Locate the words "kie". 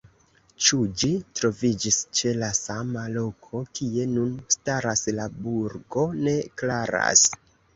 3.81-4.09